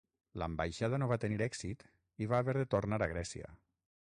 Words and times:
L'ambaixada 0.41 0.99
no 1.03 1.09
va 1.11 1.19
tenir 1.25 1.37
èxit 1.49 1.85
i 2.25 2.31
va 2.33 2.41
haver 2.45 2.57
de 2.61 2.67
tornar 2.77 3.01
a 3.09 3.11
Grècia. 3.17 3.55